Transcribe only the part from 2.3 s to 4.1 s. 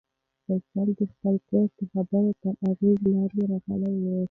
تر اغېز لاندې راغلی و.